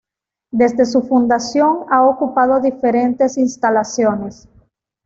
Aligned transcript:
Desde 0.51 0.87
su 0.87 1.03
fundación 1.03 1.81
ha 1.91 2.01
ocupado 2.03 2.59
diferentes 2.59 3.37
instalaciones. 3.37 4.49